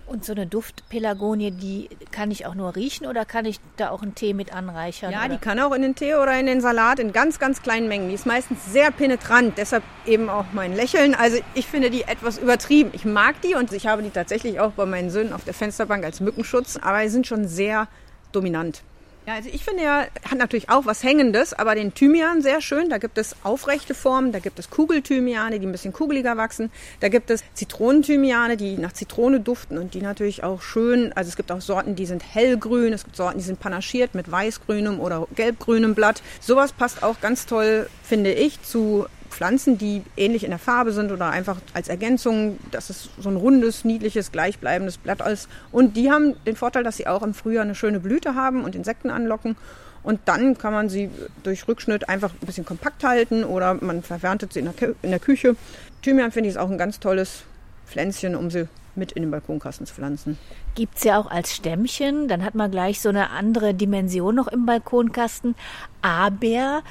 [0.09, 4.01] Und so eine Duftpelagonie, die kann ich auch nur riechen oder kann ich da auch
[4.01, 5.13] einen Tee mit anreichern?
[5.13, 5.29] Ja, oder?
[5.29, 8.09] die kann auch in den Tee oder in den Salat in ganz, ganz kleinen Mengen.
[8.09, 11.15] Die ist meistens sehr penetrant, deshalb eben auch mein Lächeln.
[11.15, 12.91] Also ich finde die etwas übertrieben.
[12.95, 16.03] Ich mag die und ich habe die tatsächlich auch bei meinen Söhnen auf der Fensterbank
[16.05, 17.87] als Mückenschutz, aber die sind schon sehr
[18.33, 18.83] dominant.
[19.29, 22.89] Ja, also ich finde ja, hat natürlich auch was Hängendes, aber den Thymian sehr schön.
[22.89, 26.71] Da gibt es aufrechte Formen, da gibt es Kugelthymiane, die ein bisschen kugeliger wachsen.
[27.01, 31.37] Da gibt es Zitronenthymiane, die nach Zitrone duften und die natürlich auch schön, also es
[31.37, 35.29] gibt auch Sorten, die sind hellgrün, es gibt Sorten, die sind panaschiert mit weißgrünem oder
[35.35, 36.23] gelbgrünem Blatt.
[36.41, 41.13] Sowas passt auch ganz toll, finde ich, zu Pflanzen, die ähnlich in der Farbe sind
[41.13, 45.49] oder einfach als Ergänzung, dass es so ein rundes, niedliches, gleichbleibendes Blatt ist.
[45.73, 48.75] Und die haben den Vorteil, dass sie auch im Frühjahr eine schöne Blüte haben und
[48.75, 49.57] Insekten anlocken.
[50.03, 51.11] Und dann kann man sie
[51.43, 55.19] durch Rückschnitt einfach ein bisschen kompakt halten oder man verwerntet sie in der, in der
[55.19, 55.57] Küche.
[56.03, 57.43] Thymian finde ich ist auch ein ganz tolles
[57.87, 60.39] Pflänzchen, um sie mit in den Balkonkasten zu pflanzen.
[60.75, 64.49] Gibt es ja auch als Stämmchen, dann hat man gleich so eine andere Dimension noch
[64.49, 65.55] im Balkonkasten.
[66.03, 66.83] Aber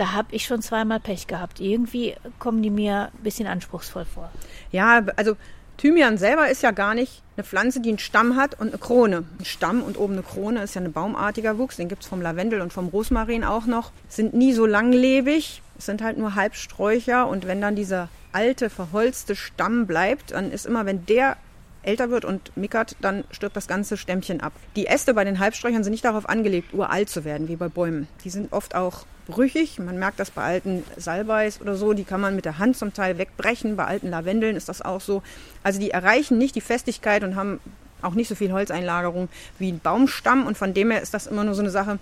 [0.00, 1.60] da habe ich schon zweimal Pech gehabt.
[1.60, 4.30] Irgendwie kommen die mir ein bisschen anspruchsvoll vor.
[4.72, 5.36] Ja, also
[5.76, 9.24] Thymian selber ist ja gar nicht eine Pflanze, die einen Stamm hat und eine Krone.
[9.38, 11.76] Ein Stamm und oben eine Krone ist ja ein baumartiger Wuchs.
[11.76, 13.92] Den gibt es vom Lavendel und vom Rosmarin auch noch.
[14.08, 15.60] Sind nie so langlebig.
[15.78, 17.28] Es sind halt nur Halbsträucher.
[17.28, 21.36] Und wenn dann dieser alte, verholzte Stamm bleibt, dann ist immer, wenn der
[21.82, 24.52] älter wird und mickert, dann stirbt das ganze Stämmchen ab.
[24.76, 28.08] Die Äste bei den Halbsträuchern sind nicht darauf angelegt, uralt zu werden, wie bei Bäumen.
[28.24, 29.78] Die sind oft auch brüchig.
[29.78, 32.92] Man merkt das bei alten Salbeis oder so, die kann man mit der Hand zum
[32.92, 33.76] Teil wegbrechen.
[33.76, 35.22] Bei alten Lavendeln ist das auch so.
[35.62, 37.60] Also die erreichen nicht die Festigkeit und haben
[38.02, 40.46] auch nicht so viel Holzeinlagerung wie ein Baumstamm.
[40.46, 41.98] Und von dem her ist das immer nur so eine Sache.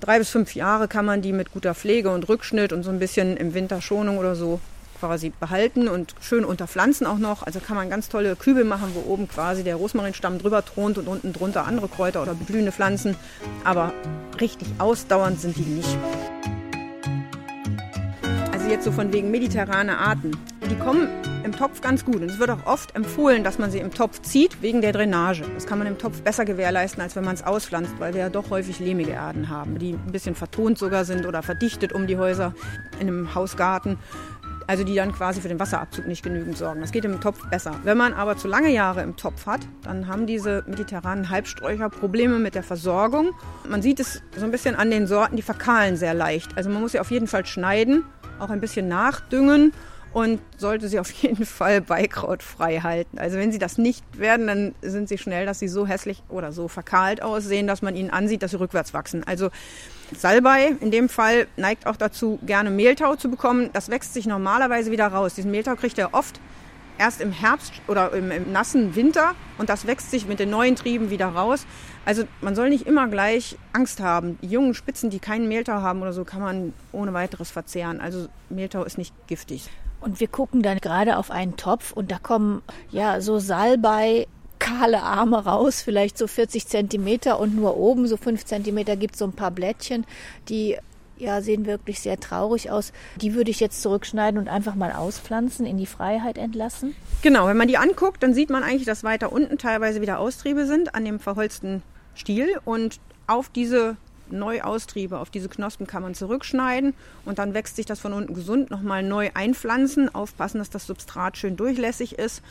[0.00, 2.98] Drei bis fünf Jahre kann man die mit guter Pflege und Rückschnitt und so ein
[2.98, 4.60] bisschen im Winter Schonung oder so
[5.00, 7.42] quasi behalten und schön unterpflanzen auch noch.
[7.42, 11.08] Also kann man ganz tolle Kübel machen, wo oben quasi der Rosmarinstamm drüber thront und
[11.08, 13.16] unten drunter andere Kräuter oder blühende Pflanzen.
[13.64, 13.92] Aber
[14.40, 15.98] richtig ausdauernd sind die nicht.
[18.74, 20.32] Jetzt so von wegen mediterrane Arten.
[20.68, 21.06] Die kommen
[21.44, 22.16] im Topf ganz gut.
[22.16, 25.44] Und es wird auch oft empfohlen, dass man sie im Topf zieht, wegen der Drainage.
[25.54, 28.30] Das kann man im Topf besser gewährleisten, als wenn man es auspflanzt, weil wir ja
[28.30, 32.18] doch häufig lehmige Erden haben, die ein bisschen vertont sogar sind oder verdichtet um die
[32.18, 32.52] Häuser
[32.98, 33.96] in einem Hausgarten
[34.66, 36.80] also die dann quasi für den Wasserabzug nicht genügend sorgen.
[36.80, 37.78] Das geht im Topf besser.
[37.82, 42.38] Wenn man aber zu lange Jahre im Topf hat, dann haben diese mediterranen Halbsträucher Probleme
[42.38, 43.32] mit der Versorgung.
[43.68, 46.56] Man sieht es so ein bisschen an den Sorten, die verkahlen sehr leicht.
[46.56, 48.04] Also man muss sie auf jeden Fall schneiden,
[48.38, 49.72] auch ein bisschen nachdüngen
[50.12, 53.18] und sollte sie auf jeden Fall beikrautfrei halten.
[53.18, 56.52] Also wenn sie das nicht werden, dann sind sie schnell, dass sie so hässlich oder
[56.52, 59.24] so verkahlt aussehen, dass man ihnen ansieht, dass sie rückwärts wachsen.
[59.24, 59.50] Also
[60.16, 63.70] Salbei in dem Fall neigt auch dazu, gerne Mehltau zu bekommen.
[63.72, 65.34] Das wächst sich normalerweise wieder raus.
[65.34, 66.40] Diesen Mehltau kriegt er oft
[66.98, 70.76] erst im Herbst oder im, im, nassen Winter und das wächst sich mit den neuen
[70.76, 71.66] Trieben wieder raus.
[72.04, 74.38] Also man soll nicht immer gleich Angst haben.
[74.42, 78.00] Die jungen Spitzen, die keinen Mehltau haben oder so, kann man ohne weiteres verzehren.
[78.00, 79.68] Also Mehltau ist nicht giftig.
[80.00, 84.26] Und wir gucken dann gerade auf einen Topf und da kommen ja so Salbei,
[84.58, 89.18] kahle Arme raus, vielleicht so 40 Zentimeter und nur oben so 5 Zentimeter gibt es
[89.18, 90.06] so ein paar Blättchen,
[90.48, 90.76] die
[91.16, 92.92] ja, sehen wirklich sehr traurig aus.
[93.20, 96.94] Die würde ich jetzt zurückschneiden und einfach mal auspflanzen, in die Freiheit entlassen.
[97.22, 100.66] Genau, wenn man die anguckt, dann sieht man eigentlich, dass weiter unten teilweise wieder Austriebe
[100.66, 101.82] sind an dem verholzten
[102.14, 103.96] Stiel und auf diese
[104.30, 108.70] Neuaustriebe, auf diese Knospen kann man zurückschneiden und dann wächst sich das von unten gesund
[108.70, 110.14] nochmal neu einpflanzen.
[110.14, 112.42] Aufpassen, dass das Substrat schön durchlässig ist.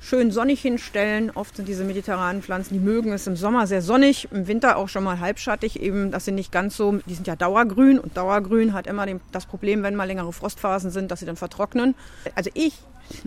[0.00, 1.30] Schön sonnig hinstellen.
[1.34, 4.88] Oft sind diese mediterranen Pflanzen, die mögen es im Sommer sehr sonnig, im Winter auch
[4.88, 8.72] schon mal halbschattig, eben, dass sie nicht ganz so, die sind ja dauergrün und dauergrün
[8.72, 11.94] hat immer das Problem, wenn mal längere Frostphasen sind, dass sie dann vertrocknen.
[12.34, 12.74] Also ich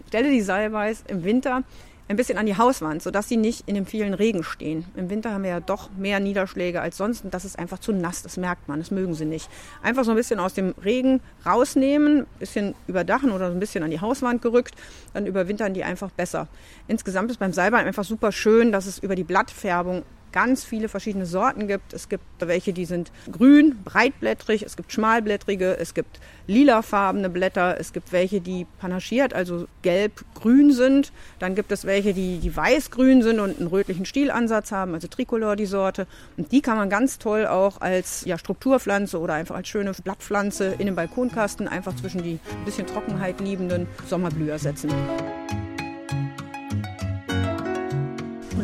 [0.07, 1.63] stelle die Salbeis im Winter
[2.09, 4.83] ein bisschen an die Hauswand, sodass sie nicht in dem vielen Regen stehen.
[4.95, 7.91] Im Winter haben wir ja doch mehr Niederschläge als sonst und das ist einfach zu
[7.93, 9.47] nass, das merkt man, das mögen sie nicht.
[9.83, 13.83] Einfach so ein bisschen aus dem Regen rausnehmen, ein bisschen überdachen oder so ein bisschen
[13.83, 14.73] an die Hauswand gerückt,
[15.13, 16.47] dann überwintern die einfach besser.
[16.87, 21.25] Insgesamt ist beim Salbein einfach super schön, dass es über die Blattfärbung ganz viele verschiedene
[21.25, 21.93] Sorten gibt.
[21.93, 27.93] Es gibt welche, die sind grün, breitblättrig, es gibt schmalblättrige, es gibt lilafarbene Blätter, es
[27.93, 31.11] gibt welche, die panaschiert, also gelb-grün sind.
[31.39, 35.55] Dann gibt es welche, die, die weiß-grün sind und einen rötlichen Stielansatz haben, also Tricolor
[35.55, 36.07] die Sorte.
[36.37, 40.75] Und die kann man ganz toll auch als ja, Strukturpflanze oder einfach als schöne Blattpflanze
[40.77, 44.89] in den Balkonkasten einfach zwischen die ein bisschen Trockenheit liebenden Sommerblüher setzen.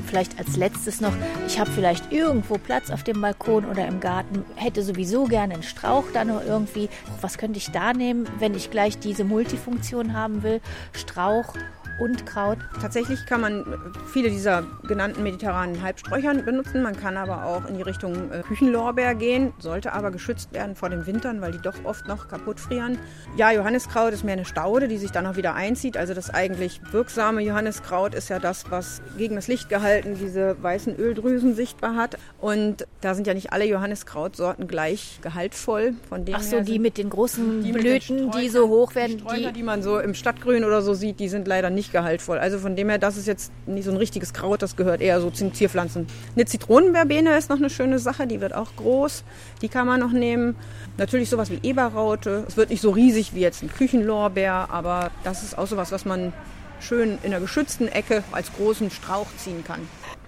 [0.05, 1.13] Vielleicht als letztes noch,
[1.47, 5.63] ich habe vielleicht irgendwo Platz auf dem Balkon oder im Garten, hätte sowieso gerne einen
[5.63, 6.89] Strauch da nur irgendwie.
[7.21, 10.61] Was könnte ich da nehmen, wenn ich gleich diese Multifunktion haben will?
[10.93, 11.53] Strauch
[11.99, 12.57] und Kraut.
[12.81, 13.65] Tatsächlich kann man
[14.11, 16.83] viele dieser genannten mediterranen Halbsträuchern benutzen.
[16.83, 20.89] Man kann aber auch in die Richtung äh, Küchenlorbeer gehen, sollte aber geschützt werden vor
[20.89, 22.97] den Wintern, weil die doch oft noch kaputt frieren.
[23.37, 25.97] Ja, Johanniskraut ist mehr eine Staude, die sich dann auch wieder einzieht.
[25.97, 30.97] Also das eigentlich wirksame Johanniskraut ist ja das, was gegen das Licht gehalten diese weißen
[30.97, 32.17] Öldrüsen sichtbar hat.
[32.39, 35.93] Und da sind ja nicht alle Johanniskrautsorten gleich gehaltvoll.
[36.09, 39.23] Von Ach so, die mit den großen die Blüten, die so hoch werden.
[39.35, 42.39] Die, die man so im Stadtgrün oder so sieht, die sind leider nicht nicht gehaltvoll.
[42.39, 45.21] Also von dem her, das ist jetzt nicht so ein richtiges Kraut, das gehört eher
[45.21, 46.07] so zu Zierpflanzen.
[46.35, 49.23] Eine Zitronenverbene ist noch eine schöne Sache, die wird auch groß.
[49.61, 50.55] Die kann man noch nehmen.
[50.97, 52.43] Natürlich sowas wie Eberraute.
[52.47, 56.05] Es wird nicht so riesig wie jetzt ein Küchenlorbeer, aber das ist auch sowas, was
[56.05, 56.33] man
[56.79, 59.81] schön in einer geschützten Ecke als großen Strauch ziehen kann.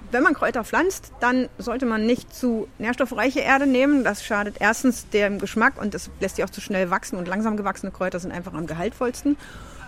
[0.09, 4.05] Wenn man Kräuter pflanzt, dann sollte man nicht zu nährstoffreiche Erde nehmen.
[4.05, 7.57] Das schadet erstens dem Geschmack und es lässt sie auch zu schnell wachsen und langsam
[7.57, 9.35] gewachsene Kräuter sind einfach am gehaltvollsten.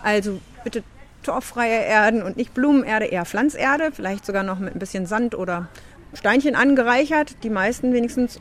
[0.02, 0.82] Also bitte
[1.22, 5.68] torffreie Erden und nicht Blumenerde, eher Pflanzerde, vielleicht sogar noch mit ein bisschen Sand oder
[6.14, 8.40] Steinchen angereichert, die meisten wenigstens.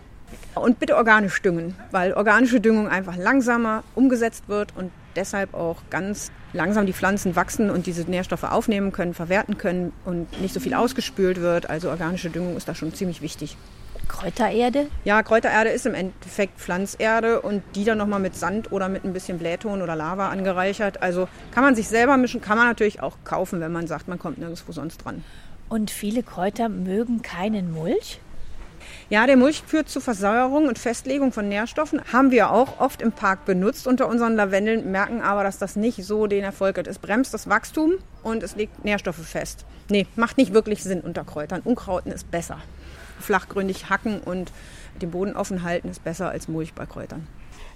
[0.53, 6.31] Und bitte organisch düngen, weil organische Düngung einfach langsamer umgesetzt wird und deshalb auch ganz
[6.53, 10.73] langsam die Pflanzen wachsen und diese Nährstoffe aufnehmen können, verwerten können und nicht so viel
[10.73, 11.69] ausgespült wird.
[11.69, 13.57] Also organische Düngung ist da schon ziemlich wichtig.
[14.09, 14.87] Kräutererde?
[15.05, 19.13] Ja, Kräutererde ist im Endeffekt Pflanzerde und die dann nochmal mit Sand oder mit ein
[19.13, 21.01] bisschen Blähton oder Lava angereichert.
[21.01, 24.19] Also kann man sich selber mischen, kann man natürlich auch kaufen, wenn man sagt, man
[24.19, 25.23] kommt nirgendwo sonst dran.
[25.69, 28.19] Und viele Kräuter mögen keinen Mulch?
[29.09, 32.01] Ja, der Mulch führt zu Versäuerung und Festlegung von Nährstoffen.
[32.11, 36.03] Haben wir auch oft im Park benutzt unter unseren Lavendeln, merken aber, dass das nicht
[36.03, 36.87] so den Erfolg hat.
[36.87, 37.93] Es bremst das Wachstum
[38.23, 39.65] und es legt Nährstoffe fest.
[39.89, 41.61] Nee, macht nicht wirklich Sinn unter Kräutern.
[41.63, 42.59] Unkrauten ist besser.
[43.19, 44.51] Flachgründig hacken und
[45.01, 47.27] den Boden offen halten ist besser als Mulch bei Kräutern.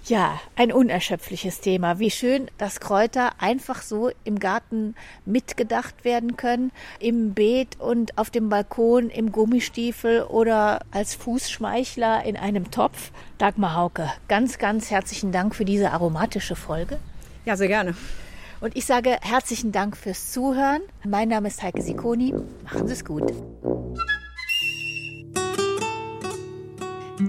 [0.06, 1.98] Ja, ein unerschöpfliches Thema.
[1.98, 8.28] Wie schön, dass Kräuter einfach so im Garten mitgedacht werden können, im Beet und auf
[8.28, 13.12] dem Balkon, im Gummistiefel oder als Fußschmeichler in einem Topf.
[13.38, 16.98] Dagmar Hauke, ganz, ganz herzlichen Dank für diese aromatische Folge.
[17.46, 17.94] Ja, sehr gerne.
[18.60, 20.82] Und ich sage herzlichen Dank fürs Zuhören.
[21.02, 22.34] Mein Name ist Heike Sikoni.
[22.64, 23.32] Machen Sie es gut.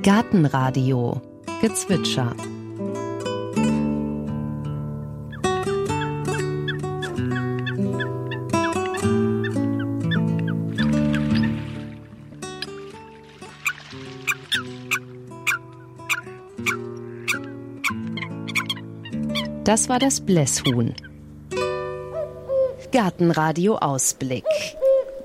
[0.02, 1.22] Gartenradio
[1.62, 2.36] Gezwitscher
[19.64, 20.94] Das war das Blässhuhn.
[22.92, 24.46] Gartenradio Ausblick.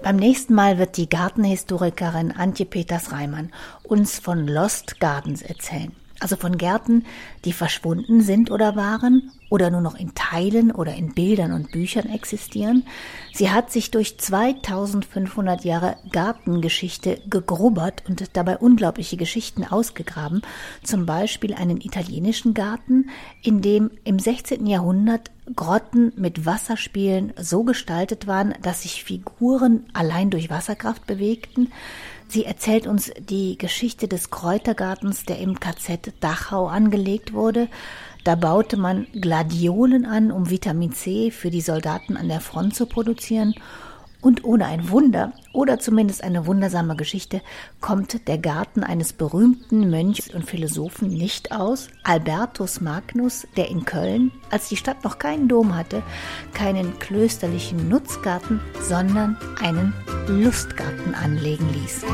[0.02, 6.58] Beim nächsten Mal wird die Gartenhistorikerin Antje Peters-Reimann uns von Lost Gardens erzählen also von
[6.58, 7.04] Gärten,
[7.44, 12.08] die verschwunden sind oder waren oder nur noch in Teilen oder in Bildern und Büchern
[12.08, 12.84] existieren.
[13.32, 20.42] Sie hat sich durch 2500 Jahre Gartengeschichte gegrubbert und dabei unglaubliche Geschichten ausgegraben.
[20.82, 23.10] Zum Beispiel einen italienischen Garten,
[23.42, 24.66] in dem im 16.
[24.66, 31.72] Jahrhundert Grotten mit Wasserspielen so gestaltet waren, dass sich Figuren allein durch Wasserkraft bewegten.
[32.30, 37.66] Sie erzählt uns die Geschichte des Kräutergartens, der im KZ Dachau angelegt wurde.
[38.22, 42.86] Da baute man Gladiolen an, um Vitamin C für die Soldaten an der Front zu
[42.86, 43.56] produzieren.
[44.20, 47.40] Und ohne ein Wunder oder zumindest eine wundersame Geschichte
[47.80, 54.30] kommt der Garten eines berühmten Mönchs und Philosophen nicht aus, Albertus Magnus, der in Köln,
[54.50, 56.02] als die Stadt noch keinen Dom hatte,
[56.52, 59.94] keinen klösterlichen Nutzgarten, sondern einen
[60.28, 62.04] Lustgarten anlegen ließ.